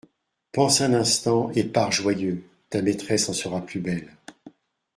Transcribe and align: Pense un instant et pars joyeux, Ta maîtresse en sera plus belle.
Pense 0.51 0.81
un 0.81 0.95
instant 0.95 1.51
et 1.51 1.63
pars 1.63 1.91
joyeux, 1.91 2.43
Ta 2.71 2.81
maîtresse 2.81 3.29
en 3.29 3.33
sera 3.33 3.63
plus 3.63 3.79
belle. 3.81 4.11